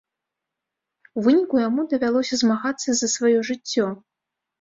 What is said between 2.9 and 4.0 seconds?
за сваё жыццё.